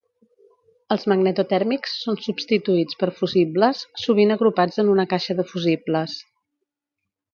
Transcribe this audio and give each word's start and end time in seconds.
Els 0.93 1.03
magnetotèrmics 1.11 1.93
són 2.05 2.17
substituïts 2.27 2.99
per 3.03 3.11
fusibles, 3.19 3.83
sovint 4.05 4.37
agrupats 4.37 4.83
en 4.85 4.91
una 4.95 5.07
caixa 5.13 5.37
de 5.41 5.47
fusibles. 5.53 6.17